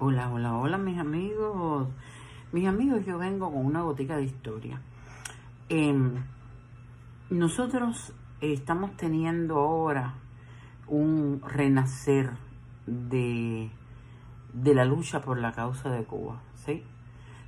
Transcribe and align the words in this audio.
Hola, 0.00 0.30
hola, 0.30 0.56
hola 0.56 0.78
mis 0.78 0.96
amigos. 0.96 1.88
Mis 2.52 2.68
amigos, 2.68 3.04
yo 3.04 3.18
vengo 3.18 3.50
con 3.52 3.66
una 3.66 3.82
gotica 3.82 4.16
de 4.16 4.22
historia. 4.22 4.80
Em, 5.68 6.22
nosotros 7.30 8.12
estamos 8.40 8.96
teniendo 8.96 9.56
ahora 9.56 10.14
un 10.86 11.42
renacer 11.44 12.30
de, 12.86 13.70
de 14.52 14.74
la 14.74 14.84
lucha 14.84 15.20
por 15.20 15.40
la 15.40 15.50
causa 15.50 15.90
de 15.90 16.04
Cuba, 16.04 16.42
¿sí? 16.54 16.84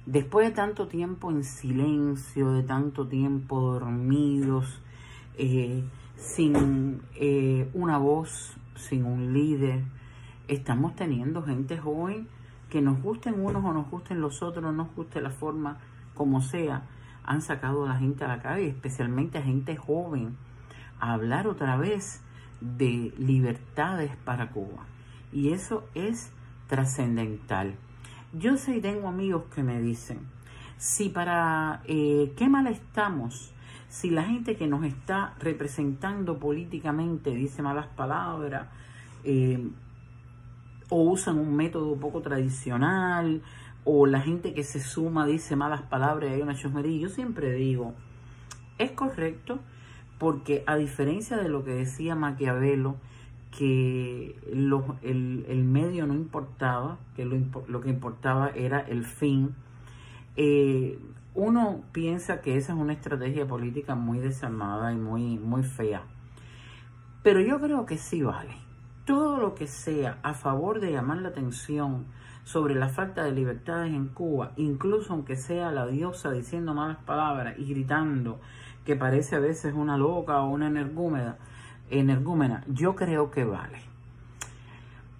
Después 0.04 0.48
de 0.48 0.52
tanto 0.52 0.88
tiempo 0.88 1.30
en 1.30 1.44
silencio, 1.44 2.50
de 2.50 2.64
tanto 2.64 3.06
tiempo 3.06 3.60
dormidos, 3.60 4.82
eh, 5.38 5.84
sin 6.16 7.00
eh, 7.14 7.70
una 7.74 7.96
voz, 7.98 8.56
sin 8.74 9.04
un 9.04 9.32
líder, 9.32 9.84
estamos 10.48 10.96
teniendo 10.96 11.44
gente 11.44 11.78
joven 11.78 12.26
que 12.70 12.80
nos 12.80 13.02
gusten 13.02 13.44
unos 13.44 13.64
o 13.64 13.72
nos 13.72 13.90
gusten 13.90 14.20
los 14.20 14.42
otros, 14.42 14.62
no 14.64 14.72
nos 14.72 14.94
guste 14.94 15.20
la 15.20 15.30
forma 15.30 15.78
como 16.14 16.40
sea, 16.40 16.82
han 17.24 17.42
sacado 17.42 17.84
a 17.84 17.88
la 17.88 17.96
gente 17.96 18.24
a 18.24 18.28
la 18.28 18.40
calle, 18.40 18.68
especialmente 18.68 19.38
a 19.38 19.42
gente 19.42 19.76
joven, 19.76 20.36
a 20.98 21.12
hablar 21.12 21.46
otra 21.46 21.76
vez 21.76 22.22
de 22.60 23.12
libertades 23.18 24.16
para 24.24 24.50
Cuba. 24.50 24.86
Y 25.32 25.52
eso 25.52 25.84
es 25.94 26.32
trascendental. 26.68 27.74
Yo 28.32 28.56
sé 28.56 28.76
y 28.76 28.80
tengo 28.80 29.08
amigos 29.08 29.44
que 29.54 29.62
me 29.62 29.80
dicen, 29.80 30.20
si 30.76 31.08
para 31.08 31.82
eh, 31.86 32.32
qué 32.36 32.48
mal 32.48 32.66
estamos, 32.66 33.52
si 33.88 34.10
la 34.10 34.22
gente 34.22 34.56
que 34.56 34.68
nos 34.68 34.84
está 34.84 35.34
representando 35.40 36.38
políticamente 36.38 37.30
dice 37.30 37.62
malas 37.62 37.88
palabras, 37.88 38.68
eh, 39.24 39.68
o 40.90 41.02
usan 41.02 41.38
un 41.38 41.56
método 41.56 41.96
poco 41.96 42.20
tradicional, 42.20 43.42
o 43.84 44.06
la 44.06 44.20
gente 44.20 44.52
que 44.52 44.62
se 44.62 44.80
suma 44.80 45.26
dice 45.26 45.56
malas 45.56 45.82
palabras 45.82 46.30
y 46.30 46.34
hay 46.34 46.42
una 46.42 46.54
chusmería. 46.54 47.00
Yo 47.00 47.08
siempre 47.08 47.52
digo, 47.52 47.94
es 48.78 48.90
correcto 48.90 49.60
porque 50.18 50.64
a 50.66 50.76
diferencia 50.76 51.38
de 51.38 51.48
lo 51.48 51.64
que 51.64 51.72
decía 51.72 52.14
Maquiavelo, 52.14 52.96
que 53.56 54.38
el, 54.52 55.64
medio 55.64 56.06
no 56.06 56.14
importaba, 56.14 56.98
que 57.16 57.24
lo, 57.24 57.80
que 57.80 57.88
importaba 57.88 58.50
era 58.50 58.80
el 58.80 59.04
fin, 59.04 59.54
eh, 60.36 60.98
uno 61.34 61.82
piensa 61.92 62.42
que 62.42 62.56
esa 62.56 62.74
es 62.74 62.78
una 62.78 62.92
estrategia 62.92 63.46
política 63.46 63.94
muy 63.94 64.18
desarmada 64.18 64.92
y 64.92 64.96
muy, 64.96 65.38
muy 65.38 65.62
fea. 65.62 66.02
Pero 67.22 67.40
yo 67.40 67.60
creo 67.60 67.86
que 67.86 67.98
sí 67.98 68.22
vale 68.22 68.69
todo 69.10 69.38
lo 69.38 69.56
que 69.56 69.66
sea 69.66 70.20
a 70.22 70.34
favor 70.34 70.78
de 70.78 70.92
llamar 70.92 71.18
la 71.18 71.30
atención 71.30 72.06
sobre 72.44 72.76
la 72.76 72.88
falta 72.88 73.24
de 73.24 73.32
libertades 73.32 73.92
en 73.92 74.06
Cuba, 74.06 74.52
incluso 74.56 75.12
aunque 75.12 75.34
sea 75.34 75.72
la 75.72 75.88
diosa 75.88 76.30
diciendo 76.30 76.74
malas 76.74 76.98
palabras 76.98 77.58
y 77.58 77.64
gritando 77.64 78.38
que 78.84 78.94
parece 78.94 79.34
a 79.34 79.40
veces 79.40 79.74
una 79.74 79.96
loca 79.96 80.40
o 80.42 80.50
una 80.50 80.68
energúmena, 80.68 81.38
energúmena 81.90 82.62
yo 82.68 82.94
creo 82.94 83.32
que 83.32 83.42
vale. 83.42 83.80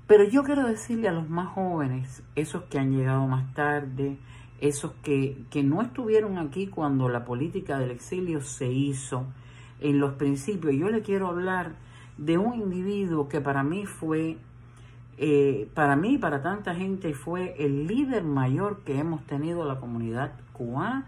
Pero 0.06 0.22
yo 0.22 0.44
quiero 0.44 0.68
decirle 0.68 1.08
a 1.08 1.12
los 1.12 1.28
más 1.28 1.48
jóvenes, 1.48 2.22
esos 2.36 2.62
que 2.70 2.78
han 2.78 2.92
llegado 2.92 3.26
más 3.26 3.52
tarde, 3.54 4.18
esos 4.60 4.92
que, 5.02 5.42
que 5.50 5.64
no 5.64 5.82
estuvieron 5.82 6.38
aquí 6.38 6.68
cuando 6.68 7.08
la 7.08 7.24
política 7.24 7.80
del 7.80 7.90
exilio 7.90 8.40
se 8.40 8.68
hizo, 8.68 9.26
en 9.80 9.98
los 9.98 10.12
principios, 10.12 10.76
yo 10.76 10.90
le 10.90 11.02
quiero 11.02 11.26
hablar 11.26 11.74
de 12.20 12.36
un 12.36 12.54
individuo 12.54 13.28
que 13.28 13.40
para 13.40 13.62
mí 13.62 13.86
fue, 13.86 14.36
eh, 15.16 15.70
para 15.74 15.96
mí 15.96 16.18
para 16.18 16.42
tanta 16.42 16.74
gente, 16.74 17.14
fue 17.14 17.56
el 17.58 17.86
líder 17.86 18.24
mayor 18.24 18.80
que 18.84 18.98
hemos 18.98 19.24
tenido 19.26 19.64
la 19.64 19.80
comunidad 19.80 20.32
cubana 20.52 21.06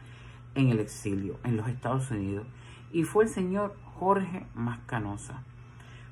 en 0.54 0.70
el 0.70 0.80
exilio, 0.80 1.36
en 1.44 1.58
los 1.58 1.68
Estados 1.68 2.10
Unidos, 2.10 2.46
y 2.92 3.04
fue 3.04 3.24
el 3.24 3.30
señor 3.30 3.76
Jorge 3.98 4.46
Mascanosa. 4.54 5.42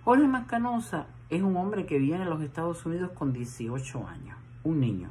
Jorge 0.05 0.29
Mascanosa 0.29 1.07
es 1.31 1.43
un 1.43 1.57
hombre 1.57 1.87
que 1.87 1.99
viene 1.99 2.25
a 2.25 2.29
los 2.29 2.43
Estados 2.43 2.85
Unidos 2.85 3.11
con 3.15 3.33
18 3.33 4.07
años, 4.07 4.37
un 4.65 4.81
niño. 4.81 5.09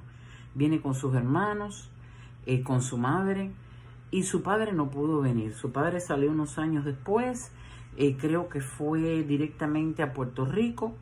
Viene 0.54 0.82
con 0.82 0.94
sus 0.94 1.16
hermanos, 1.16 1.90
eh, 2.46 2.62
con 2.62 2.84
su 2.84 3.00
madre, 3.00 3.52
y 4.12 4.24
su 4.24 4.44
padre 4.44 4.72
no 4.72 4.92
pudo 4.92 5.22
venir. 5.22 5.54
Su 5.54 5.72
padre 5.72 6.00
salió 6.00 6.30
unos 6.30 6.60
años 6.60 6.86
después 6.86 7.52
eh, 8.00 8.16
creo 8.18 8.48
que 8.48 8.62
fue 8.62 9.24
directamente 9.24 10.02
a 10.02 10.14
Puerto 10.14 10.46
Rico 10.46 10.96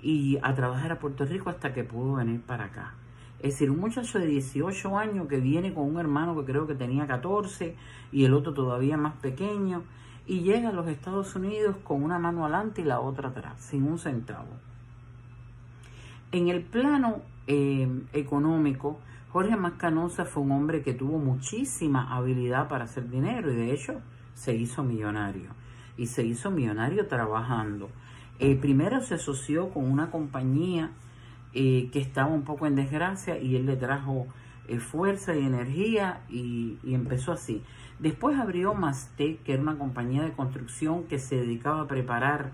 y 0.00 0.38
a 0.42 0.54
trabajar 0.54 0.90
a 0.90 0.98
Puerto 0.98 1.26
Rico 1.26 1.50
hasta 1.50 1.74
que 1.74 1.84
pudo 1.84 2.14
venir 2.14 2.40
para 2.40 2.64
acá. 2.64 2.94
Es 3.40 3.52
decir, 3.52 3.70
un 3.70 3.78
muchacho 3.78 4.18
de 4.18 4.26
18 4.26 4.96
años 4.96 5.28
que 5.28 5.36
viene 5.36 5.74
con 5.74 5.84
un 5.84 6.00
hermano 6.00 6.34
que 6.34 6.50
creo 6.50 6.66
que 6.66 6.74
tenía 6.74 7.06
14 7.06 7.76
y 8.10 8.24
el 8.24 8.32
otro 8.32 8.54
todavía 8.54 8.96
más 8.96 9.16
pequeño 9.16 9.82
y 10.26 10.40
llega 10.40 10.70
a 10.70 10.72
los 10.72 10.88
Estados 10.88 11.36
Unidos 11.36 11.76
con 11.84 12.02
una 12.02 12.18
mano 12.18 12.46
adelante 12.46 12.80
y 12.80 12.84
la 12.84 13.00
otra 13.00 13.28
atrás, 13.28 13.60
sin 13.60 13.82
un 13.82 13.98
centavo. 13.98 14.48
En 16.32 16.48
el 16.48 16.62
plano 16.62 17.20
eh, 17.46 17.86
económico, 18.14 18.98
Jorge 19.30 19.56
Mascanosa 19.56 20.24
fue 20.24 20.42
un 20.42 20.52
hombre 20.52 20.80
que 20.80 20.94
tuvo 20.94 21.18
muchísima 21.18 22.16
habilidad 22.16 22.66
para 22.66 22.84
hacer 22.84 23.10
dinero 23.10 23.52
y 23.52 23.56
de 23.56 23.74
hecho 23.74 24.00
se 24.32 24.54
hizo 24.54 24.82
millonario 24.82 25.50
y 25.96 26.06
se 26.06 26.24
hizo 26.24 26.50
millonario 26.50 27.06
trabajando. 27.06 27.90
Primero 28.60 29.00
se 29.00 29.14
asoció 29.14 29.70
con 29.70 29.90
una 29.90 30.10
compañía 30.10 30.90
eh, 31.56 31.88
que 31.92 32.00
estaba 32.00 32.26
un 32.32 32.42
poco 32.42 32.66
en 32.66 32.74
desgracia 32.74 33.38
y 33.38 33.54
él 33.54 33.66
le 33.66 33.76
trajo 33.76 34.26
eh, 34.66 34.80
fuerza 34.80 35.36
y 35.36 35.46
energía 35.46 36.22
y, 36.28 36.78
empezó 36.84 37.30
así. 37.30 37.62
Después 38.00 38.36
abrió 38.40 38.74
Mastec, 38.74 39.40
que 39.44 39.52
era 39.52 39.62
una 39.62 39.78
compañía 39.78 40.24
de 40.24 40.32
construcción 40.32 41.04
que 41.04 41.20
se 41.20 41.36
dedicaba 41.36 41.82
a 41.82 41.86
preparar 41.86 42.50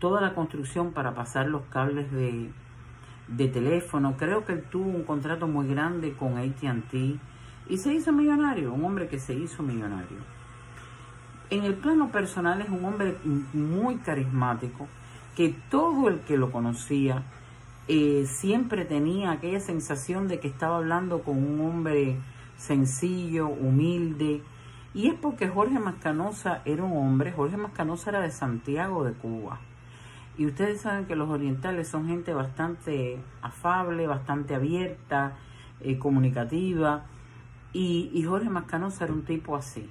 toda 0.00 0.20
la 0.20 0.34
construcción 0.34 0.92
para 0.92 1.14
pasar 1.14 1.46
los 1.46 1.62
cables 1.70 2.12
de, 2.12 2.50
de 3.28 3.48
teléfono. 3.48 4.18
Creo 4.18 4.44
que 4.44 4.52
él 4.52 4.64
tuvo 4.70 4.90
un 4.90 5.04
contrato 5.04 5.48
muy 5.48 5.66
grande 5.66 6.12
con 6.12 6.36
ATT 6.36 6.92
y 7.70 7.78
se 7.78 7.94
hizo 7.94 8.12
millonario, 8.12 8.74
un 8.74 8.84
hombre 8.84 9.08
que 9.08 9.18
se 9.18 9.32
hizo 9.32 9.62
millonario. 9.62 10.18
En 11.52 11.64
el 11.64 11.74
plano 11.74 12.10
personal 12.10 12.62
es 12.62 12.70
un 12.70 12.82
hombre 12.82 13.14
muy 13.52 13.96
carismático, 13.96 14.88
que 15.36 15.54
todo 15.68 16.08
el 16.08 16.20
que 16.20 16.38
lo 16.38 16.50
conocía 16.50 17.24
eh, 17.88 18.24
siempre 18.26 18.86
tenía 18.86 19.32
aquella 19.32 19.60
sensación 19.60 20.28
de 20.28 20.40
que 20.40 20.48
estaba 20.48 20.78
hablando 20.78 21.20
con 21.22 21.36
un 21.36 21.60
hombre 21.60 22.16
sencillo, 22.56 23.48
humilde. 23.48 24.40
Y 24.94 25.08
es 25.08 25.14
porque 25.14 25.46
Jorge 25.46 25.78
Mascanosa 25.78 26.62
era 26.64 26.84
un 26.84 26.96
hombre, 26.96 27.32
Jorge 27.32 27.58
Mascanosa 27.58 28.08
era 28.08 28.20
de 28.20 28.30
Santiago 28.30 29.04
de 29.04 29.12
Cuba. 29.12 29.60
Y 30.38 30.46
ustedes 30.46 30.80
saben 30.80 31.04
que 31.04 31.16
los 31.16 31.28
orientales 31.28 31.86
son 31.86 32.08
gente 32.08 32.32
bastante 32.32 33.18
afable, 33.42 34.06
bastante 34.06 34.54
abierta, 34.54 35.36
eh, 35.82 35.98
comunicativa. 35.98 37.04
Y, 37.74 38.10
y 38.14 38.22
Jorge 38.22 38.48
Mascanosa 38.48 39.04
era 39.04 39.12
un 39.12 39.26
tipo 39.26 39.54
así. 39.54 39.86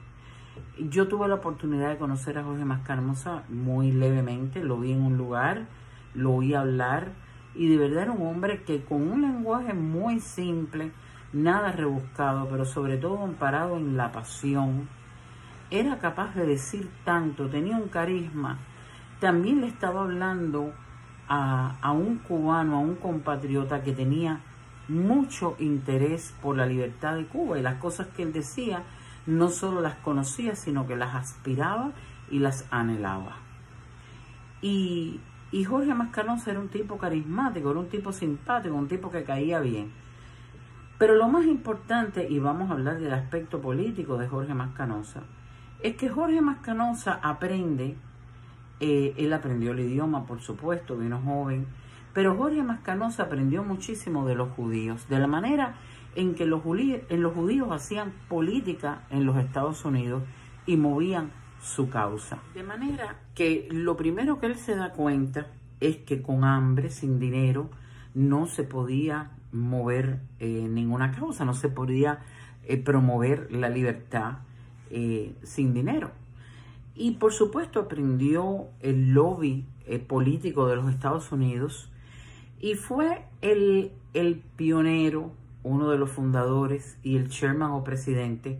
Yo 0.77 1.07
tuve 1.07 1.27
la 1.27 1.35
oportunidad 1.35 1.89
de 1.89 1.97
conocer 1.97 2.37
a 2.37 2.43
Jorge 2.43 2.65
Mascarmosa 2.65 3.43
muy 3.49 3.91
levemente, 3.91 4.63
lo 4.63 4.79
vi 4.79 4.91
en 4.91 5.01
un 5.01 5.17
lugar, 5.17 5.67
lo 6.13 6.33
oí 6.33 6.53
hablar 6.53 7.11
y 7.55 7.67
de 7.67 7.77
verdad 7.77 8.03
era 8.03 8.11
un 8.11 8.27
hombre 8.27 8.63
que 8.63 8.83
con 8.83 9.11
un 9.11 9.21
lenguaje 9.21 9.73
muy 9.73 10.19
simple, 10.19 10.91
nada 11.33 11.71
rebuscado, 11.71 12.47
pero 12.49 12.65
sobre 12.65 12.97
todo 12.97 13.23
amparado 13.23 13.77
en 13.77 13.97
la 13.97 14.11
pasión, 14.11 14.87
era 15.69 15.99
capaz 15.99 16.35
de 16.35 16.45
decir 16.45 16.89
tanto, 17.05 17.47
tenía 17.47 17.77
un 17.77 17.87
carisma. 17.87 18.57
También 19.19 19.61
le 19.61 19.67
estaba 19.67 20.01
hablando 20.01 20.73
a, 21.27 21.77
a 21.81 21.91
un 21.91 22.17
cubano, 22.17 22.77
a 22.77 22.79
un 22.79 22.95
compatriota 22.95 23.83
que 23.83 23.93
tenía 23.93 24.41
mucho 24.87 25.55
interés 25.59 26.33
por 26.41 26.57
la 26.57 26.65
libertad 26.65 27.15
de 27.15 27.25
Cuba 27.25 27.57
y 27.57 27.61
las 27.61 27.75
cosas 27.75 28.07
que 28.07 28.23
él 28.23 28.33
decía 28.33 28.83
no 29.25 29.49
solo 29.49 29.81
las 29.81 29.95
conocía, 29.95 30.55
sino 30.55 30.87
que 30.87 30.95
las 30.95 31.15
aspiraba 31.15 31.91
y 32.29 32.39
las 32.39 32.65
anhelaba. 32.71 33.37
Y, 34.61 35.19
Jorge 35.67 35.93
Mascanosa 35.93 36.51
era 36.51 36.59
un 36.59 36.69
tipo 36.69 36.97
carismático, 36.97 37.71
era 37.71 37.79
un 37.79 37.89
tipo 37.89 38.11
simpático, 38.13 38.75
un 38.75 38.87
tipo 38.87 39.11
que 39.11 39.23
caía 39.23 39.59
bien. 39.59 39.91
Pero 40.97 41.15
lo 41.15 41.27
más 41.27 41.45
importante, 41.45 42.27
y 42.29 42.39
vamos 42.39 42.69
a 42.69 42.73
hablar 42.73 42.99
del 42.99 43.13
aspecto 43.13 43.59
político 43.59 44.17
de 44.17 44.27
Jorge 44.27 44.53
Mascanosa, 44.53 45.23
es 45.81 45.95
que 45.95 46.09
Jorge 46.09 46.41
Mascanosa 46.41 47.19
aprende, 47.21 47.97
eh, 48.79 49.13
él 49.17 49.33
aprendió 49.33 49.71
el 49.71 49.79
idioma, 49.79 50.25
por 50.25 50.41
supuesto, 50.41 50.97
vino 50.97 51.19
joven, 51.19 51.65
pero 52.13 52.35
Jorge 52.35 52.61
Mascanosa 52.63 53.23
aprendió 53.23 53.63
muchísimo 53.63 54.25
de 54.27 54.35
los 54.35 54.49
judíos, 54.51 55.07
de 55.09 55.19
la 55.19 55.27
manera 55.27 55.75
en 56.15 56.35
que 56.35 56.45
los 56.45 56.61
judíos, 56.63 57.71
hacían 57.71 58.13
política 58.27 59.03
en 59.09 59.25
los 59.25 59.37
Estados 59.37 59.85
Unidos 59.85 60.23
y 60.65 60.77
movían 60.77 61.31
su 61.61 61.89
causa. 61.89 62.39
De 62.53 62.63
manera 62.63 63.19
que 63.35 63.67
lo 63.71 63.95
primero 63.95 64.39
que 64.39 64.47
él 64.47 64.55
se 64.55 64.75
da 64.75 64.91
cuenta 64.91 65.47
es 65.79 65.97
que 65.97 66.21
con 66.21 66.43
hambre, 66.43 66.89
sin 66.89 67.19
dinero, 67.19 67.69
no 68.13 68.47
se 68.47 68.63
podía 68.63 69.31
mover 69.51 70.19
eh, 70.39 70.67
ninguna 70.69 71.11
causa, 71.11 71.45
no 71.45 71.53
se 71.53 71.69
podía 71.69 72.19
eh, 72.65 72.77
promover 72.77 73.51
la 73.51 73.69
libertad 73.69 74.39
eh, 74.89 75.33
sin 75.43 75.73
dinero. 75.73 76.11
Y 76.93 77.11
por 77.11 77.33
supuesto 77.33 77.79
aprendió 77.79 78.67
el 78.81 79.13
lobby 79.13 79.65
político 80.07 80.67
de 80.67 80.75
los 80.75 80.89
Estados 80.89 81.31
Unidos 81.31 81.89
y 82.59 82.75
fue 82.75 83.25
el, 83.41 83.91
el 84.13 84.41
pionero, 84.55 85.31
uno 85.63 85.89
de 85.89 85.97
los 85.97 86.11
fundadores 86.11 86.97
y 87.03 87.17
el 87.17 87.29
chairman 87.29 87.71
o 87.71 87.83
presidente 87.83 88.59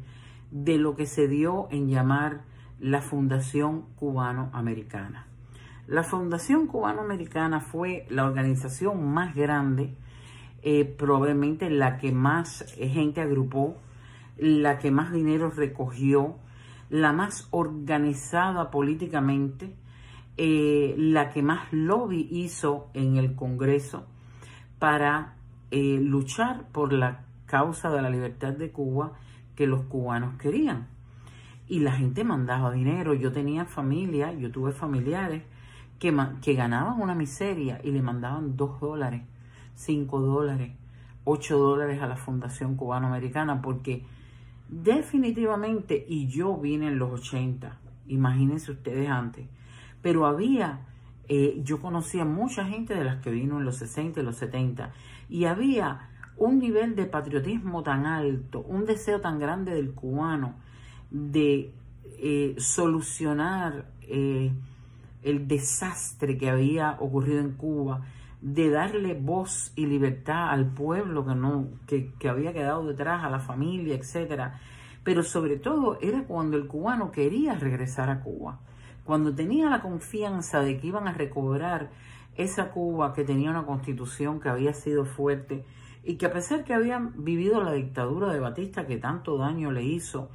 de 0.52 0.78
lo 0.78 0.96
que 0.96 1.06
se 1.06 1.28
dio 1.28 1.68
en 1.72 1.90
llamar 1.90 2.42
la 2.80 3.02
Fundación 3.02 3.86
Cubano-Americana. 3.96 5.28
La 5.88 6.04
Fundación 6.04 6.68
Cubano-Americana 6.68 7.60
fue 7.60 8.06
la 8.10 8.26
organización 8.26 9.12
más 9.14 9.36
grande, 9.36 9.96
eh, 10.64 10.86
probablemente 10.86 11.70
la 11.70 11.98
que 11.98 12.12
más 12.12 12.66
gente 12.78 13.22
agrupó, 13.22 13.78
la 14.38 14.78
que 14.78 14.92
más 14.92 15.12
dinero 15.12 15.50
recogió, 15.50 16.36
la 16.90 17.14
más 17.14 17.48
organizada 17.52 18.72
políticamente, 18.72 19.76
eh, 20.38 20.96
la 20.98 21.30
que 21.30 21.42
más 21.42 21.72
lobby 21.72 22.28
hizo 22.32 22.90
en 22.94 23.18
el 23.18 23.36
Congreso 23.36 24.06
para 24.80 25.36
eh, 25.72 26.00
luchar 26.02 26.68
por 26.72 26.94
la 26.94 27.26
causa 27.46 27.90
de 27.90 28.02
la 28.02 28.10
libertad 28.10 28.54
de 28.54 28.72
Cuba 28.72 29.14
que 29.56 29.68
los 29.68 29.84
cubanos 29.84 30.38
querían. 30.38 30.88
Y 31.68 31.80
la 31.80 31.94
gente 31.94 32.24
mandaba 32.24 32.72
dinero. 32.72 33.14
Yo 33.14 33.32
tenía 33.32 33.66
familia, 33.66 34.34
yo 34.34 34.52
tuve 34.52 34.72
familiares 34.74 35.44
que, 36.00 36.16
que 36.42 36.54
ganaban 36.54 37.02
una 37.02 37.16
miseria 37.16 37.80
y 37.84 37.92
le 37.92 38.02
mandaban 38.02 38.58
dos 38.58 38.80
dólares, 38.80 39.22
cinco 39.76 40.20
dólares, 40.20 40.74
ocho 41.24 41.58
dólares 41.58 42.02
a 42.02 42.08
la 42.08 42.18
Fundación 42.18 42.76
Cubano-Americana 42.76 43.62
porque 43.62 44.04
definitivamente, 44.68 46.06
y 46.08 46.28
yo 46.28 46.58
vine 46.58 46.88
en 46.88 46.98
los 46.98 47.12
80, 47.12 47.78
imagínense 48.08 48.72
ustedes 48.72 49.10
antes, 49.10 49.46
pero 50.02 50.26
había, 50.26 50.88
eh, 51.34 51.62
yo 51.64 51.80
conocía 51.80 52.26
mucha 52.26 52.66
gente 52.66 52.94
de 52.94 53.06
las 53.06 53.22
que 53.22 53.32
vino 53.32 53.58
en 53.58 53.64
los 53.64 53.78
60 53.78 54.20
y 54.20 54.24
los 54.24 54.36
70, 54.36 54.92
y 55.30 55.46
había 55.46 56.10
un 56.36 56.60
nivel 56.60 56.94
de 56.94 57.06
patriotismo 57.06 57.84
tan 57.84 58.06
alto, 58.06 58.60
un 58.68 58.84
deseo 58.84 59.22
tan 59.22 59.40
grande 59.40 59.74
del 59.74 59.94
cubano 59.94 60.56
de 61.10 61.74
eh, 62.18 62.56
solucionar 62.58 63.86
eh, 64.02 64.52
el 65.24 65.48
desastre 65.48 66.38
que 66.38 66.50
había 66.50 66.98
ocurrido 67.00 67.40
en 67.40 67.52
Cuba, 67.52 68.02
de 68.42 68.70
darle 68.70 69.14
voz 69.14 69.72
y 69.78 69.86
libertad 69.86 70.50
al 70.50 70.74
pueblo 70.74 71.26
que 71.26 71.34
no, 71.34 71.70
que, 71.88 72.12
que 72.20 72.28
había 72.28 72.52
quedado 72.52 72.86
detrás, 72.86 73.24
a 73.24 73.30
la 73.30 73.40
familia, 73.40 73.96
etcétera. 73.96 74.60
Pero 75.06 75.24
sobre 75.24 75.56
todo 75.56 75.98
era 76.02 76.26
cuando 76.26 76.58
el 76.58 76.68
cubano 76.68 77.10
quería 77.10 77.54
regresar 77.54 78.10
a 78.10 78.20
Cuba, 78.20 78.60
cuando 79.04 79.34
tenía 79.34 79.70
la 79.70 79.82
confianza 79.82 80.62
de 80.62 80.80
que 80.80 80.88
iban 80.88 81.08
a 81.08 81.14
recobrar 81.14 81.90
esa 82.36 82.72
Cuba 82.72 83.14
que 83.14 83.24
tenía 83.24 83.50
una 83.50 83.66
constitución 83.66 84.40
que 84.40 84.50
había 84.50 84.74
sido 84.74 85.06
fuerte 85.06 85.66
y 86.04 86.16
que 86.16 86.26
a 86.26 86.34
pesar 86.34 86.64
que 86.64 86.74
habían 86.74 87.24
vivido 87.24 87.62
la 87.64 87.74
dictadura 87.74 88.32
de 88.34 88.40
Batista 88.40 88.88
que 88.88 88.98
tanto 88.98 89.38
daño 89.38 89.72
le 89.72 89.84
hizo 89.84 90.30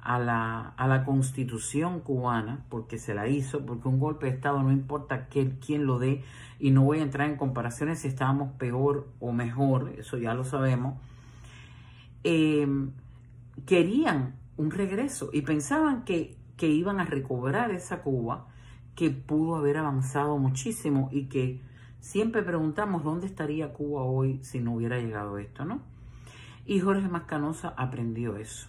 a 0.00 0.18
la, 0.18 0.70
a 0.76 0.88
la 0.88 1.04
constitución 1.04 2.00
cubana, 2.00 2.64
porque 2.68 2.98
se 2.98 3.14
la 3.14 3.28
hizo, 3.28 3.64
porque 3.64 3.86
un 3.86 4.00
golpe 4.00 4.26
de 4.26 4.32
Estado 4.32 4.60
no 4.60 4.72
importa 4.72 5.28
quién 5.28 5.86
lo 5.86 6.00
dé, 6.00 6.24
y 6.58 6.72
no 6.72 6.82
voy 6.82 6.98
a 6.98 7.02
entrar 7.02 7.28
en 7.28 7.36
comparaciones 7.36 8.00
si 8.00 8.08
estábamos 8.08 8.52
peor 8.54 9.08
o 9.20 9.32
mejor, 9.32 9.94
eso 9.96 10.18
ya 10.18 10.34
lo 10.34 10.42
sabemos, 10.42 10.98
eh, 12.24 12.66
querían 13.64 14.34
un 14.56 14.70
regreso 14.70 15.30
y 15.32 15.42
pensaban 15.42 16.04
que, 16.04 16.36
que 16.62 16.68
iban 16.68 17.00
a 17.00 17.04
recobrar 17.04 17.72
esa 17.72 18.02
Cuba 18.02 18.46
que 18.94 19.10
pudo 19.10 19.56
haber 19.56 19.78
avanzado 19.78 20.38
muchísimo 20.38 21.08
y 21.10 21.24
que 21.24 21.60
siempre 21.98 22.44
preguntamos 22.44 23.02
dónde 23.02 23.26
estaría 23.26 23.72
Cuba 23.72 24.04
hoy 24.04 24.38
si 24.44 24.60
no 24.60 24.74
hubiera 24.74 25.00
llegado 25.00 25.38
esto, 25.38 25.64
¿no? 25.64 25.80
Y 26.64 26.78
Jorge 26.78 27.08
Mascanosa 27.08 27.74
aprendió 27.76 28.36
eso. 28.36 28.68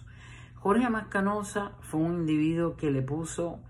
Jorge 0.56 0.90
Mascanosa 0.90 1.70
fue 1.82 2.00
un 2.00 2.14
individuo 2.22 2.74
que 2.74 2.90
le 2.90 3.00
puso 3.00 3.60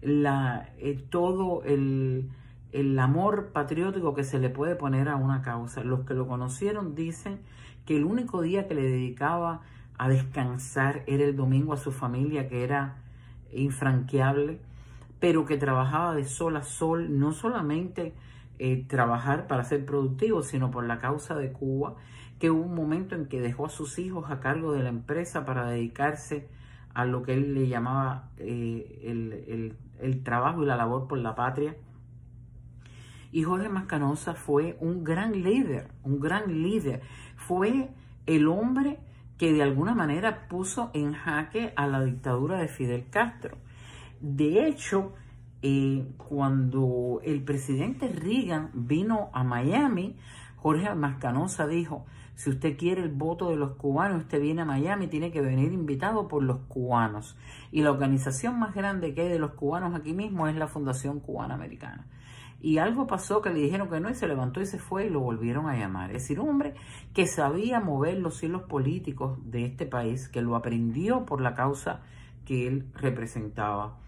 la, 0.00 0.70
eh, 0.78 1.04
todo 1.10 1.62
el, 1.64 2.30
el 2.72 2.98
amor 2.98 3.50
patriótico 3.52 4.14
que 4.14 4.24
se 4.24 4.38
le 4.38 4.48
puede 4.48 4.76
poner 4.76 5.10
a 5.10 5.16
una 5.16 5.42
causa. 5.42 5.84
Los 5.84 6.06
que 6.06 6.14
lo 6.14 6.26
conocieron 6.26 6.94
dicen 6.94 7.38
que 7.84 7.98
el 7.98 8.04
único 8.04 8.40
día 8.40 8.66
que 8.66 8.76
le 8.76 8.84
dedicaba 8.84 9.60
a 9.98 10.08
descansar 10.08 11.02
era 11.06 11.24
el 11.24 11.36
domingo 11.36 11.74
a 11.74 11.76
su 11.76 11.92
familia, 11.92 12.48
que 12.48 12.64
era 12.64 13.03
infranqueable 13.54 14.60
pero 15.24 15.46
que 15.46 15.56
trabajaba 15.56 16.14
de 16.14 16.24
sol 16.26 16.54
a 16.58 16.62
sol, 16.62 17.18
no 17.18 17.32
solamente 17.32 18.12
eh, 18.58 18.84
trabajar 18.86 19.46
para 19.46 19.64
ser 19.64 19.86
productivo, 19.86 20.42
sino 20.42 20.70
por 20.70 20.84
la 20.84 20.98
causa 20.98 21.34
de 21.34 21.50
Cuba, 21.50 21.94
que 22.38 22.50
hubo 22.50 22.62
un 22.62 22.74
momento 22.74 23.14
en 23.14 23.24
que 23.26 23.40
dejó 23.40 23.64
a 23.64 23.70
sus 23.70 23.98
hijos 23.98 24.30
a 24.30 24.40
cargo 24.40 24.72
de 24.72 24.82
la 24.82 24.90
empresa 24.90 25.46
para 25.46 25.66
dedicarse 25.66 26.46
a 26.92 27.06
lo 27.06 27.22
que 27.22 27.32
él 27.32 27.54
le 27.54 27.68
llamaba 27.68 28.28
eh, 28.36 29.00
el, 29.04 29.76
el 29.98 30.22
trabajo 30.22 30.62
y 30.62 30.66
la 30.66 30.76
labor 30.76 31.08
por 31.08 31.16
la 31.16 31.34
patria. 31.34 31.74
Y 33.32 33.44
Jorge 33.44 33.70
Mascanosa 33.70 34.34
fue 34.34 34.76
un 34.78 35.04
gran 35.04 35.42
líder, 35.42 35.88
un 36.02 36.20
gran 36.20 36.62
líder. 36.62 37.00
Fue 37.36 37.88
el 38.26 38.46
hombre 38.46 38.98
que 39.38 39.52
de 39.52 39.62
alguna 39.62 39.94
manera 39.94 40.48
puso 40.48 40.90
en 40.94 41.12
jaque 41.12 41.72
a 41.76 41.86
la 41.86 42.02
dictadura 42.02 42.58
de 42.58 42.68
Fidel 42.68 43.08
Castro. 43.10 43.58
De 44.20 44.66
hecho, 44.66 45.14
eh, 45.62 46.06
cuando 46.16 47.20
el 47.24 47.42
presidente 47.42 48.08
Reagan 48.08 48.70
vino 48.74 49.30
a 49.32 49.44
Miami, 49.44 50.16
Jorge 50.56 50.94
Mascanosa 50.94 51.66
dijo, 51.66 52.06
si 52.34 52.50
usted 52.50 52.76
quiere 52.76 53.02
el 53.02 53.10
voto 53.10 53.50
de 53.50 53.56
los 53.56 53.72
cubanos, 53.72 54.22
usted 54.22 54.40
viene 54.40 54.62
a 54.62 54.64
Miami, 54.64 55.06
tiene 55.06 55.30
que 55.30 55.40
venir 55.40 55.72
invitado 55.72 56.26
por 56.26 56.42
los 56.42 56.58
cubanos. 56.68 57.36
Y 57.70 57.82
la 57.82 57.92
organización 57.92 58.58
más 58.58 58.74
grande 58.74 59.14
que 59.14 59.22
hay 59.22 59.28
de 59.28 59.38
los 59.38 59.52
cubanos 59.52 59.94
aquí 59.94 60.12
mismo 60.12 60.48
es 60.48 60.56
la 60.56 60.66
Fundación 60.66 61.20
Cubana 61.20 61.54
Americana. 61.54 62.06
Y 62.64 62.78
algo 62.78 63.06
pasó 63.06 63.42
que 63.42 63.50
le 63.50 63.60
dijeron 63.60 63.90
que 63.90 64.00
no 64.00 64.08
y 64.08 64.14
se 64.14 64.26
levantó 64.26 64.62
y 64.62 64.64
se 64.64 64.78
fue 64.78 65.04
y 65.04 65.10
lo 65.10 65.20
volvieron 65.20 65.68
a 65.68 65.76
llamar. 65.76 66.12
Es 66.12 66.22
decir, 66.22 66.40
un 66.40 66.48
hombre 66.48 66.72
que 67.12 67.26
sabía 67.26 67.78
mover 67.78 68.16
los 68.16 68.42
hilos 68.42 68.62
políticos 68.62 69.38
de 69.44 69.66
este 69.66 69.84
país, 69.84 70.30
que 70.30 70.40
lo 70.40 70.56
aprendió 70.56 71.26
por 71.26 71.42
la 71.42 71.54
causa 71.54 72.00
que 72.46 72.66
él 72.66 72.86
representaba 72.94 73.98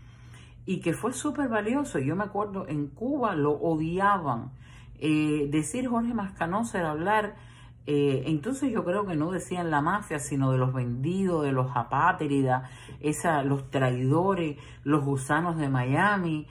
y 0.65 0.81
que 0.81 0.95
fue 0.95 1.13
súper 1.13 1.51
valioso. 1.51 1.99
Yo 1.99 2.17
me 2.17 2.25
acuerdo, 2.25 2.67
en 2.67 2.87
Cuba 2.87 3.35
lo 3.35 3.53
odiaban. 3.53 4.53
Eh, 5.01 5.49
decir 5.51 5.87
Jorge 5.89 6.15
Mascanosa 6.15 6.79
era 6.79 6.93
hablar, 6.93 7.37
eh, 7.85 8.23
entonces 8.25 8.73
yo 8.73 8.87
creo 8.87 9.05
que 9.05 9.17
no 9.17 9.33
decían 9.33 9.71
la 9.71 9.83
mafia, 9.83 10.19
sino 10.19 10.51
de 10.51 10.57
los 10.57 10.73
vendidos, 10.73 11.45
de 11.45 11.53
los 11.53 11.77
apátridas, 11.77 12.71
los 13.45 13.71
traidores, 13.71 14.57
los 14.83 15.05
gusanos 15.05 15.59
de 15.59 15.69
Miami, 15.69 16.47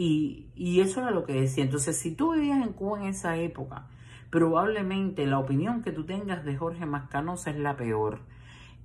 y, 0.00 0.80
eso 0.80 1.00
era 1.00 1.10
lo 1.10 1.24
que 1.24 1.32
decía. 1.32 1.64
Entonces, 1.64 1.96
si 1.98 2.14
tú 2.14 2.32
vivías 2.32 2.64
en 2.64 2.72
Cuba 2.72 3.00
en 3.00 3.08
esa 3.08 3.36
época, 3.36 3.88
probablemente 4.30 5.26
la 5.26 5.40
opinión 5.40 5.82
que 5.82 5.90
tú 5.90 6.04
tengas 6.04 6.44
de 6.44 6.56
Jorge 6.56 6.86
Mascanosa 6.86 7.50
es 7.50 7.58
la 7.58 7.76
peor. 7.76 8.20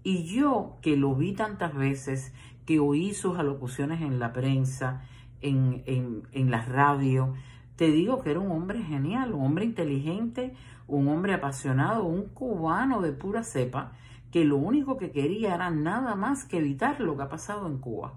Y 0.02 0.24
yo, 0.24 0.78
que 0.82 0.98
lo 0.98 1.14
vi 1.14 1.34
tantas 1.34 1.76
veces 1.76 2.34
que 2.66 2.80
oí 2.80 3.14
sus 3.14 3.38
alocuciones 3.38 4.02
en 4.02 4.18
la 4.18 4.34
prensa, 4.34 5.04
en, 5.42 5.84
en, 5.86 6.24
en 6.32 6.50
la 6.50 6.66
radio, 6.66 7.36
te 7.76 7.92
digo 7.92 8.24
que 8.24 8.32
era 8.32 8.40
un 8.40 8.52
hombre 8.52 8.82
genial, 8.82 9.34
un 9.34 9.46
hombre 9.46 9.66
inteligente, 9.66 10.56
un 10.88 11.08
hombre 11.10 11.36
apasionado, 11.36 12.06
un 12.06 12.24
cubano 12.30 13.02
de 13.02 13.12
pura 13.12 13.44
cepa, 13.44 13.92
que 14.32 14.46
lo 14.46 14.58
único 14.58 14.98
que 14.98 15.12
quería 15.12 15.54
era 15.54 15.70
nada 15.70 16.16
más 16.16 16.44
que 16.44 16.58
evitar 16.58 17.00
lo 17.00 17.16
que 17.16 17.24
ha 17.24 17.30
pasado 17.30 17.68
en 17.68 17.78
Cuba. 17.78 18.14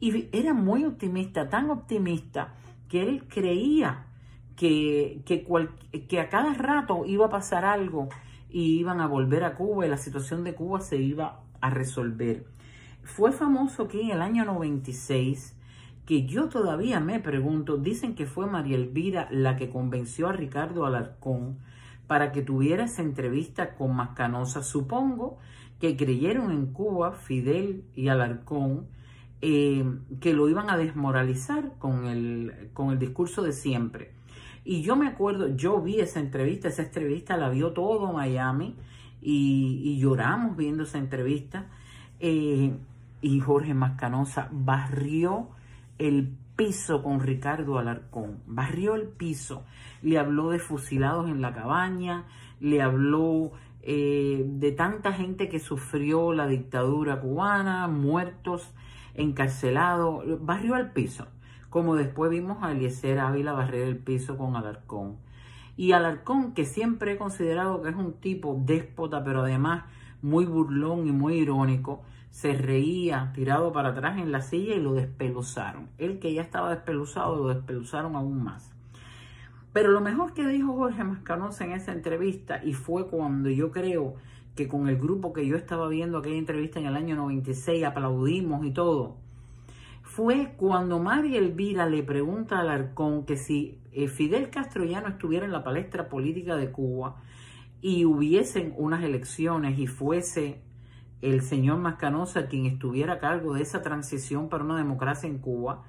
Y 0.00 0.28
era 0.32 0.54
muy 0.54 0.84
optimista, 0.84 1.48
tan 1.48 1.70
optimista, 1.70 2.54
que 2.88 3.02
él 3.02 3.28
creía 3.28 4.06
que, 4.56 5.22
que, 5.24 5.46
que 6.08 6.20
a 6.20 6.28
cada 6.28 6.54
rato 6.54 7.04
iba 7.06 7.26
a 7.26 7.30
pasar 7.30 7.64
algo 7.64 8.08
y 8.50 8.80
iban 8.80 9.00
a 9.00 9.06
volver 9.06 9.44
a 9.44 9.54
Cuba 9.54 9.86
y 9.86 9.88
la 9.88 9.96
situación 9.96 10.42
de 10.42 10.54
Cuba 10.54 10.80
se 10.80 10.96
iba 10.96 11.42
a 11.60 11.70
resolver. 11.70 12.46
Fue 13.02 13.32
famoso 13.32 13.84
aquí 13.84 14.00
en 14.00 14.10
el 14.10 14.22
año 14.22 14.44
96, 14.44 15.56
que 16.04 16.26
yo 16.26 16.48
todavía 16.48 17.00
me 17.00 17.20
pregunto, 17.20 17.76
dicen 17.76 18.14
que 18.14 18.26
fue 18.26 18.46
María 18.46 18.76
Elvira 18.76 19.28
la 19.30 19.56
que 19.56 19.70
convenció 19.70 20.28
a 20.28 20.32
Ricardo 20.32 20.84
Alarcón 20.84 21.58
para 22.06 22.32
que 22.32 22.42
tuviera 22.42 22.84
esa 22.84 23.02
entrevista 23.02 23.76
con 23.76 23.94
Mascanosa. 23.94 24.62
Supongo 24.62 25.38
que 25.78 25.96
creyeron 25.96 26.50
en 26.50 26.72
Cuba, 26.72 27.12
Fidel 27.12 27.84
y 27.94 28.08
Alarcón, 28.08 28.88
eh, 29.42 29.84
que 30.20 30.34
lo 30.34 30.48
iban 30.48 30.70
a 30.70 30.76
desmoralizar 30.76 31.72
con 31.78 32.06
el, 32.06 32.70
con 32.72 32.90
el 32.90 32.98
discurso 32.98 33.42
de 33.42 33.52
siempre. 33.52 34.12
Y 34.64 34.82
yo 34.82 34.96
me 34.96 35.08
acuerdo, 35.08 35.56
yo 35.56 35.80
vi 35.80 36.00
esa 36.00 36.20
entrevista, 36.20 36.68
esa 36.68 36.82
entrevista 36.82 37.36
la 37.36 37.48
vio 37.48 37.72
todo 37.72 38.12
Miami 38.12 38.76
y, 39.22 39.98
lloramos 39.98 40.56
viendo 40.56 40.82
esa 40.84 40.98
entrevista. 40.98 41.66
Eh, 42.18 42.72
y 43.22 43.40
Jorge 43.40 43.74
Mascanosa 43.74 44.48
barrió 44.50 45.48
el 45.98 46.34
piso 46.56 47.02
con 47.02 47.20
Ricardo 47.20 47.78
Alarcón, 47.78 48.42
barrió 48.46 48.94
el 48.94 49.08
piso, 49.08 49.64
le 50.02 50.18
habló 50.18 50.50
de 50.50 50.58
fusilados 50.58 51.28
en 51.30 51.40
la 51.40 51.54
cabaña, 51.54 52.26
le 52.60 52.82
habló 52.82 53.52
eh, 53.82 54.44
de 54.46 54.72
tanta 54.72 55.12
gente 55.12 55.48
que 55.48 55.58
sufrió 55.58 56.32
la 56.32 56.46
dictadura 56.46 57.20
cubana, 57.20 57.88
muertos, 57.88 58.74
encarcelados, 59.14 60.24
barrió 60.44 60.76
el 60.76 60.90
piso, 60.92 61.26
como 61.68 61.94
después 61.94 62.30
vimos 62.30 62.58
a 62.62 62.72
Eliezer 62.72 63.18
Ávila 63.18 63.52
barrer 63.52 63.88
el 63.88 63.98
piso 63.98 64.36
con 64.36 64.56
Alarcón. 64.56 65.16
Y 65.76 65.92
Alarcón, 65.92 66.52
que 66.52 66.64
siempre 66.64 67.12
he 67.12 67.16
considerado 67.18 67.80
que 67.82 67.90
es 67.90 67.96
un 67.96 68.14
tipo 68.14 68.60
déspota, 68.64 69.24
pero 69.24 69.42
además 69.42 69.84
muy 70.22 70.44
burlón 70.44 71.06
y 71.06 71.12
muy 71.12 71.36
irónico, 71.36 72.02
se 72.30 72.54
reía 72.54 73.32
tirado 73.34 73.72
para 73.72 73.90
atrás 73.90 74.18
en 74.18 74.30
la 74.30 74.40
silla 74.40 74.74
y 74.74 74.80
lo 74.80 74.94
despeluzaron. 74.94 75.88
Él 75.98 76.18
que 76.18 76.32
ya 76.32 76.42
estaba 76.42 76.70
despeluzado, 76.70 77.36
lo 77.36 77.48
despeluzaron 77.48 78.14
aún 78.14 78.44
más. 78.44 78.72
Pero 79.72 79.90
lo 79.90 80.00
mejor 80.00 80.34
que 80.34 80.46
dijo 80.46 80.74
Jorge 80.74 81.04
Mascanosa 81.04 81.64
en 81.64 81.72
esa 81.72 81.92
entrevista, 81.92 82.62
y 82.64 82.74
fue 82.74 83.08
cuando 83.08 83.50
yo 83.50 83.70
creo 83.70 84.14
que 84.54 84.68
con 84.68 84.88
el 84.88 84.98
grupo 84.98 85.32
que 85.32 85.46
yo 85.46 85.56
estaba 85.56 85.88
viendo 85.88 86.18
aquella 86.18 86.36
entrevista 86.36 86.78
en 86.78 86.86
el 86.86 86.96
año 86.96 87.16
96, 87.16 87.84
aplaudimos 87.84 88.64
y 88.64 88.72
todo, 88.72 89.16
fue 90.02 90.54
cuando 90.56 90.98
María 90.98 91.38
Elvira 91.38 91.86
le 91.86 92.02
pregunta 92.02 92.58
al 92.58 92.68
Arcón 92.68 93.24
que 93.24 93.36
si 93.36 93.78
eh, 93.92 94.08
Fidel 94.08 94.50
Castro 94.50 94.84
ya 94.84 95.00
no 95.00 95.08
estuviera 95.08 95.46
en 95.46 95.52
la 95.52 95.62
palestra 95.62 96.08
política 96.08 96.56
de 96.56 96.70
Cuba 96.70 97.22
y 97.80 98.04
hubiesen 98.04 98.74
unas 98.76 99.02
elecciones 99.04 99.78
y 99.78 99.86
fuese 99.86 100.62
el 101.22 101.42
señor 101.42 101.78
Mascanosa 101.78 102.48
quien 102.48 102.66
estuviera 102.66 103.14
a 103.14 103.18
cargo 103.18 103.54
de 103.54 103.62
esa 103.62 103.82
transición 103.82 104.48
para 104.48 104.64
una 104.64 104.76
democracia 104.76 105.28
en 105.28 105.38
Cuba, 105.38 105.84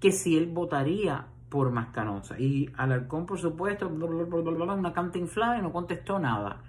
que 0.00 0.12
si 0.12 0.36
él 0.36 0.46
votaría 0.46 1.26
por 1.48 1.70
Mascanosa. 1.70 2.38
Y 2.38 2.70
Alarcón, 2.76 3.26
por 3.26 3.38
supuesto, 3.38 3.88
una 3.88 4.92
canta 4.92 5.18
inflada 5.18 5.58
y 5.58 5.62
no 5.62 5.72
contestó 5.72 6.18
nada. 6.18 6.62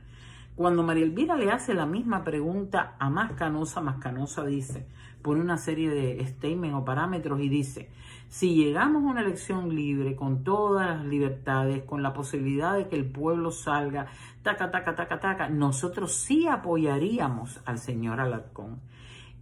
Cuando 0.57 0.81
María 0.81 1.03
Elvira 1.03 1.35
le 1.35 1.51
hace 1.51 1.75
la 1.75 1.85
misma 1.85 2.23
pregunta 2.23 2.95
a 2.97 3.11
Mascanosa, 3.11 3.79
Mascanosa 3.79 4.43
dice, 4.43 4.87
pone 5.21 5.39
una 5.39 5.57
serie 5.57 5.87
de 5.91 6.25
statements 6.25 6.75
o 6.75 6.83
parámetros 6.83 7.39
y 7.41 7.47
dice, 7.47 7.91
si 8.27 8.55
llegamos 8.55 9.03
a 9.03 9.07
una 9.07 9.21
elección 9.21 9.75
libre, 9.75 10.15
con 10.15 10.43
todas 10.43 10.87
las 10.87 11.05
libertades, 11.05 11.83
con 11.83 12.01
la 12.01 12.11
posibilidad 12.11 12.73
de 12.75 12.87
que 12.87 12.95
el 12.95 13.05
pueblo 13.05 13.51
salga, 13.51 14.07
taca, 14.41 14.71
taca, 14.71 14.95
taca, 14.95 15.19
taca, 15.19 15.47
nosotros 15.47 16.15
sí 16.15 16.47
apoyaríamos 16.47 17.61
al 17.65 17.77
señor 17.77 18.19
Alarcón. 18.19 18.81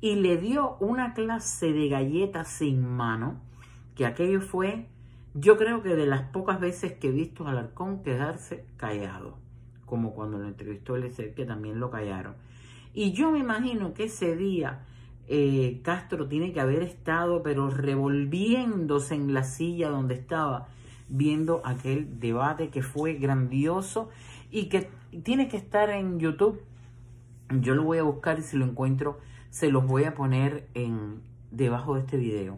Y 0.01 0.15
le 0.15 0.36
dio 0.36 0.75
una 0.81 1.13
clase 1.13 1.72
de 1.72 1.88
galletas 1.88 2.50
sin 2.50 2.86
mano, 2.86 3.39
que 3.95 4.05
aquello 4.05 4.41
fue, 4.41 4.89
yo 5.34 5.57
creo 5.57 5.81
que 5.81 5.95
de 5.95 6.07
las 6.07 6.24
pocas 6.24 6.60
veces 6.60 6.91
que 6.91 7.07
he 7.07 7.12
visto 7.12 7.48
a 7.48 7.51
Alarcón 7.51 8.03
quedarse 8.03 8.65
callado, 8.75 9.44
como 9.85 10.13
cuando 10.13 10.37
lo 10.37 10.47
entrevistó 10.47 10.95
el 10.95 11.13
que 11.13 11.45
también 11.45 11.79
lo 11.79 11.89
callaron. 11.89 12.33
Y 12.93 13.11
yo 13.11 13.31
me 13.31 13.39
imagino 13.39 13.93
que 13.93 14.05
ese 14.05 14.35
día 14.35 14.85
eh, 15.27 15.81
Castro 15.83 16.27
tiene 16.27 16.53
que 16.53 16.61
haber 16.61 16.83
estado, 16.83 17.41
pero 17.43 17.69
revolviéndose 17.69 19.15
en 19.15 19.33
la 19.33 19.43
silla 19.43 19.89
donde 19.89 20.15
estaba, 20.15 20.67
viendo 21.07 21.61
aquel 21.65 22.19
debate 22.19 22.69
que 22.69 22.81
fue 22.81 23.13
grandioso 23.13 24.09
y 24.51 24.69
que 24.69 24.89
tiene 25.23 25.47
que 25.47 25.57
estar 25.57 25.89
en 25.89 26.19
YouTube. 26.19 26.61
Yo 27.49 27.75
lo 27.75 27.83
voy 27.83 27.97
a 27.97 28.03
buscar 28.03 28.39
y 28.39 28.43
si 28.43 28.57
lo 28.57 28.65
encuentro, 28.65 29.19
se 29.49 29.69
los 29.69 29.85
voy 29.85 30.05
a 30.05 30.15
poner 30.15 30.67
en 30.73 31.21
debajo 31.51 31.95
de 31.95 32.01
este 32.01 32.17
video. 32.17 32.57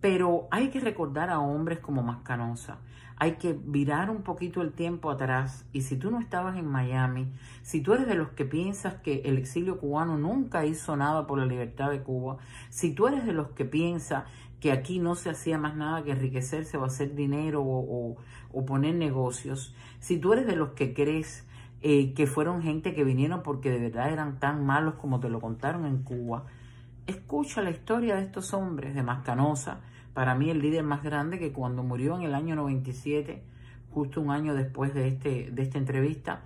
Pero 0.00 0.46
hay 0.50 0.68
que 0.68 0.80
recordar 0.80 1.30
a 1.30 1.40
hombres 1.40 1.78
como 1.78 2.02
Mascanosa, 2.02 2.78
hay 3.18 3.32
que 3.32 3.54
virar 3.54 4.10
un 4.10 4.22
poquito 4.22 4.60
el 4.60 4.72
tiempo 4.72 5.10
atrás. 5.10 5.64
Y 5.72 5.82
si 5.82 5.96
tú 5.96 6.10
no 6.10 6.20
estabas 6.20 6.56
en 6.58 6.66
Miami, 6.66 7.32
si 7.62 7.80
tú 7.80 7.94
eres 7.94 8.06
de 8.06 8.14
los 8.14 8.30
que 8.30 8.44
piensas 8.44 8.94
que 8.94 9.22
el 9.24 9.38
exilio 9.38 9.78
cubano 9.78 10.18
nunca 10.18 10.66
hizo 10.66 10.96
nada 10.96 11.26
por 11.26 11.38
la 11.38 11.46
libertad 11.46 11.90
de 11.90 12.02
Cuba, 12.02 12.36
si 12.68 12.92
tú 12.92 13.08
eres 13.08 13.24
de 13.24 13.32
los 13.32 13.48
que 13.48 13.64
piensas 13.64 14.24
que 14.60 14.70
aquí 14.70 14.98
no 14.98 15.14
se 15.14 15.30
hacía 15.30 15.58
más 15.58 15.76
nada 15.76 16.02
que 16.02 16.12
enriquecerse 16.12 16.76
o 16.76 16.84
hacer 16.84 17.14
dinero 17.14 17.62
o, 17.64 18.16
poner 18.66 18.94
negocios, 18.94 19.74
si 20.00 20.18
tú 20.18 20.32
eres 20.32 20.46
de 20.46 20.56
los 20.56 20.70
que 20.70 20.94
crees 20.94 21.46
eh, 21.82 22.14
que 22.14 22.26
fueron 22.26 22.62
gente 22.62 22.94
que 22.94 23.04
vinieron 23.04 23.42
porque 23.42 23.70
de 23.70 23.78
verdad 23.78 24.10
eran 24.10 24.40
tan 24.40 24.64
malos 24.64 24.94
como 24.94 25.20
te 25.20 25.28
lo 25.28 25.40
contaron 25.40 25.84
en 25.84 26.02
Cuba, 26.02 26.46
escucha 27.06 27.62
la 27.62 27.70
historia 27.70 28.16
de 28.16 28.22
estos 28.22 28.54
hombres 28.54 28.94
de 28.94 29.02
Mascanosa, 29.02 29.80
para 30.16 30.34
mí 30.34 30.48
el 30.48 30.62
líder 30.62 30.82
más 30.82 31.02
grande 31.02 31.38
que 31.38 31.52
cuando 31.52 31.82
murió 31.82 32.16
en 32.16 32.22
el 32.22 32.34
año 32.34 32.56
97, 32.56 33.42
justo 33.90 34.22
un 34.22 34.30
año 34.30 34.54
después 34.54 34.94
de, 34.94 35.08
este, 35.08 35.50
de 35.50 35.62
esta 35.62 35.76
entrevista, 35.76 36.40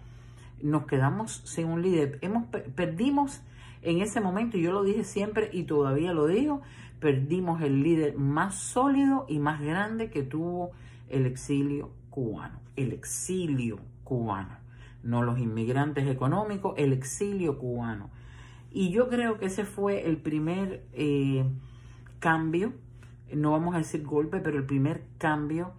nos 0.61 0.87
quedamos 0.87 1.43
sin 1.45 1.67
un 1.67 1.81
líder. 1.81 2.19
Hemos, 2.21 2.47
perdimos 2.75 3.43
en 3.83 4.01
ese 4.01 4.21
momento, 4.21 4.59
y 4.59 4.63
yo 4.63 4.73
lo 4.73 4.83
dije 4.83 5.05
siempre 5.05 5.51
y 5.53 5.63
todavía 5.63 6.13
lo 6.13 6.27
digo, 6.27 6.63
perdimos 6.99 7.63
el 7.63 7.85
líder 7.85 8.17
más 8.17 8.57
sólido 8.57 9.25
y 9.29 9.39
más 9.39 9.61
grande 9.61 10.11
que 10.11 10.25
tuvo 10.25 10.73
el 11.09 11.25
exilio 11.25 11.93
cubano. 12.11 12.59
El 12.75 12.93
exilio 12.93 13.79
cubano, 14.03 14.59
no 15.05 15.23
los 15.23 15.39
inmigrantes 15.39 16.09
económicos, 16.09 16.75
el 16.77 16.93
exilio 16.93 17.57
cubano. 17.57 18.11
Y 18.73 18.91
yo 18.91 19.09
creo 19.09 19.39
que 19.39 19.47
ese 19.47 19.65
fue 19.65 20.09
el 20.09 20.17
primer 20.17 20.83
eh, 20.93 21.45
cambio 22.19 22.73
no 23.35 23.53
vamos 23.53 23.75
a 23.75 23.79
decir 23.79 24.05
golpe, 24.05 24.41
pero 24.41 24.59
el 24.59 24.65
primer 24.65 25.05
cambio 25.19 25.73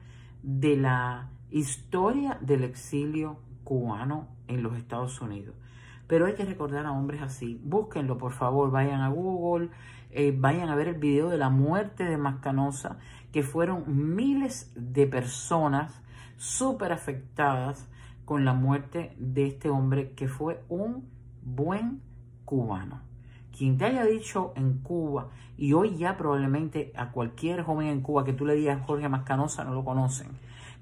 de 0.43 0.77
la 0.77 1.29
historia 1.49 2.37
del 2.41 2.63
exilio 2.63 3.39
cubano 3.63 4.27
en 4.47 4.63
los 4.63 4.77
Estados 4.77 5.21
Unidos. 5.21 5.55
Pero 6.07 6.25
hay 6.25 6.33
que 6.33 6.45
recordar 6.45 6.85
a 6.85 6.91
hombres 6.91 7.21
así. 7.21 7.59
Búsquenlo, 7.63 8.17
por 8.17 8.33
favor. 8.33 8.71
Vayan 8.71 9.01
a 9.01 9.09
Google, 9.09 9.69
eh, 10.09 10.35
vayan 10.37 10.69
a 10.69 10.75
ver 10.75 10.89
el 10.89 10.95
video 10.95 11.29
de 11.29 11.37
la 11.37 11.49
muerte 11.49 12.03
de 12.03 12.17
Mascanosa, 12.17 12.97
que 13.31 13.43
fueron 13.43 14.15
miles 14.15 14.73
de 14.75 15.07
personas 15.07 16.01
súper 16.37 16.91
afectadas 16.91 17.87
con 18.25 18.45
la 18.45 18.53
muerte 18.53 19.15
de 19.19 19.47
este 19.47 19.69
hombre 19.69 20.13
que 20.13 20.27
fue 20.27 20.63
un 20.67 21.09
buen 21.43 22.01
cubano. 22.45 23.10
Quien 23.61 23.77
te 23.77 23.85
haya 23.85 24.05
dicho 24.05 24.53
en 24.55 24.79
Cuba, 24.79 25.27
y 25.55 25.73
hoy 25.73 25.95
ya 25.95 26.17
probablemente 26.17 26.91
a 26.95 27.11
cualquier 27.11 27.61
joven 27.61 27.89
en 27.89 28.01
Cuba 28.01 28.23
que 28.23 28.33
tú 28.33 28.43
le 28.43 28.55
digas 28.55 28.83
Jorge 28.87 29.07
Mascanosa 29.07 29.63
no 29.63 29.75
lo 29.75 29.85
conocen, 29.85 30.29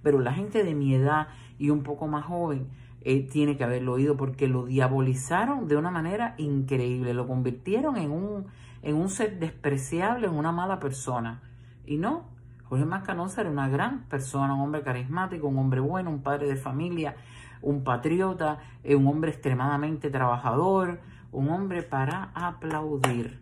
pero 0.01 0.21
la 0.21 0.31
gente 0.31 0.63
de 0.63 0.73
mi 0.73 0.95
edad 0.95 1.27
y 1.57 1.71
un 1.71 1.83
poco 1.83 2.07
más 2.07 2.23
joven 2.23 2.69
eh, 3.01 3.27
tiene 3.27 3.57
que 3.57 3.65
haberlo 3.65 3.95
oído 3.95 4.15
porque 4.15 4.47
lo 4.47 4.65
diabolizaron 4.65 5.67
de 5.67 5.75
una 5.75 5.91
manera 5.91 6.35
increíble, 6.37 7.13
lo 7.13 7.27
convirtieron 7.27 7.97
en 7.97 8.11
un, 8.11 8.45
en 8.81 8.95
un 8.95 9.09
ser 9.09 9.39
despreciable, 9.39 10.27
en 10.27 10.35
una 10.35 10.53
mala 10.53 10.79
persona. 10.79 11.41
Y 11.85 11.97
no, 11.97 12.29
Jorge 12.63 12.85
Mascanosa 12.85 13.41
era 13.41 13.49
una 13.49 13.67
gran 13.67 14.05
persona, 14.05 14.53
un 14.53 14.61
hombre 14.61 14.83
carismático, 14.83 15.49
un 15.49 15.57
hombre 15.57 15.81
bueno, 15.81 16.11
un 16.11 16.23
padre 16.23 16.47
de 16.47 16.55
familia, 16.55 17.17
un 17.61 17.83
patriota, 17.83 18.59
eh, 18.85 18.95
un 18.95 19.05
hombre 19.05 19.31
extremadamente 19.31 20.09
trabajador, 20.09 21.01
un 21.31 21.49
hombre 21.49 21.83
para 21.83 22.31
aplaudir. 22.33 23.39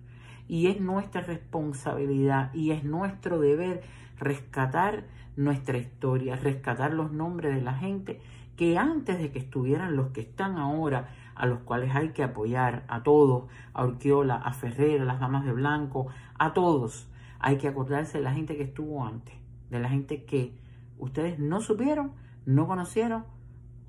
Y 0.48 0.68
es 0.68 0.80
nuestra 0.80 1.22
responsabilidad 1.22 2.54
y 2.54 2.72
es 2.72 2.84
nuestro 2.84 3.40
deber 3.40 3.84
rescatar 4.18 5.06
nuestra 5.36 5.78
historia, 5.78 6.36
rescatar 6.36 6.94
los 6.94 7.12
nombres 7.12 7.56
de 7.56 7.62
la 7.62 7.74
gente 7.74 8.22
que 8.56 8.78
antes 8.78 9.20
de 9.20 9.32
que 9.32 9.40
estuvieran 9.40 9.96
los 9.96 10.10
que 10.10 10.22
están 10.22 10.58
ahora, 10.58 11.10
a 11.36 11.46
los 11.46 11.60
cuales 11.60 11.96
hay 11.96 12.10
que 12.10 12.24
apoyar, 12.24 12.86
a 12.88 13.04
todos, 13.04 13.46
a 13.74 13.86
Urquiola, 13.86 14.36
a 14.36 14.52
Ferrer, 14.52 15.02
a 15.02 15.06
las 15.06 15.20
damas 15.20 15.46
de 15.46 15.54
blanco, 15.54 16.08
a 16.40 16.54
todos, 16.54 17.08
hay 17.40 17.58
que 17.58 17.68
acordarse 17.68 18.18
de 18.18 18.24
la 18.24 18.34
gente 18.34 18.58
que 18.58 18.64
estuvo 18.64 19.06
antes, 19.06 19.36
de 19.70 19.80
la 19.80 19.90
gente 19.90 20.26
que 20.26 20.58
ustedes 20.98 21.38
no 21.38 21.62
supieron, 21.62 22.14
no 22.46 22.66
conocieron 22.66 23.26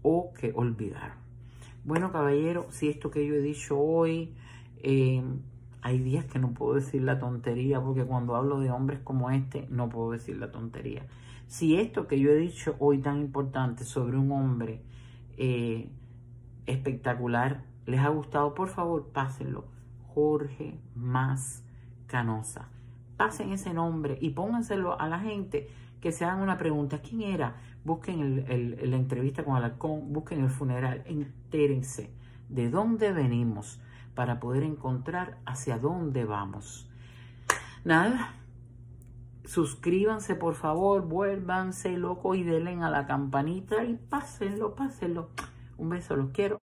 o 0.03 0.35
que 0.35 0.53
olvidaron. 0.55 1.28
Bueno, 1.85 2.13
caballero, 2.13 2.67
si 2.71 2.89
esto 2.89 3.11
que 3.11 3.27
yo 3.27 3.35
he 3.35 3.41
dicho 3.41 3.79
hoy, 3.79 4.35
eh, 4.83 5.23
hay 5.81 5.99
días 6.01 6.25
que 6.27 6.39
no 6.39 6.53
puedo 6.53 6.75
decir 6.75 7.03
la 7.03 7.19
tontería, 7.19 7.81
porque 7.81 8.05
cuando 8.05 8.37
hablo 8.37 8.61
de 8.61 8.71
hombres 8.71 9.01
como 9.01 9.31
este, 9.31 9.67
no 9.71 9.89
puedo 9.89 10.13
decir 10.13 10.37
la 10.37 10.51
tontería. 10.51 11.07
Si 11.47 11.77
esto 11.77 12.07
que 12.07 12.21
yo 12.21 12.31
he 12.31 12.37
dicho 12.37 12.77
hoy 12.79 12.99
tan 12.99 13.21
importante 13.21 13.85
sobre 13.85 14.19
un 14.19 14.31
hombre 14.33 14.83
eh, 15.39 15.89
espectacular 16.67 17.65
les 17.87 18.01
ha 18.01 18.09
gustado, 18.09 18.55
por 18.55 18.69
favor, 18.69 19.09
pásenlo. 19.13 19.65
Jorge 20.09 20.79
Más 20.95 21.65
Canosa. 22.07 22.69
Pasen 23.17 23.53
ese 23.53 23.73
nombre 23.73 24.19
y 24.21 24.31
pónganselo 24.31 25.01
a 25.01 25.09
la 25.09 25.21
gente 25.21 25.69
que 26.01 26.13
se 26.13 26.25
hagan 26.25 26.41
una 26.41 26.59
pregunta. 26.59 27.01
¿Quién 27.01 27.23
era? 27.23 27.57
Busquen 27.89 28.45
el, 28.49 28.91
la 28.91 28.97
entrevista 28.97 29.45
con 29.45 29.57
Alarcón, 29.57 30.13
busquen 30.13 30.45
el 30.45 30.51
funeral, 30.51 31.03
entérense 31.07 32.13
de 32.49 32.71
dónde 32.71 33.13
venimos 33.13 33.81
para 34.15 34.39
poder 34.39 34.63
encontrar 34.63 35.39
hacia 35.47 35.79
dónde 35.79 36.25
vamos. 36.25 36.89
Nada, 37.85 38.35
suscríbanse 39.45 40.35
por 40.35 40.55
favor, 40.55 41.07
vuélvanse 41.07 41.97
locos 41.97 42.37
y 42.37 42.43
denle 42.43 42.75
a 42.83 42.91
la 42.91 43.07
campanita 43.07 43.85
y 43.85 43.95
pásenlo, 43.95 44.75
pásenlo. 44.75 45.31
Un 45.79 45.91
beso, 45.91 46.17
los 46.17 46.31
quiero. 46.31 46.57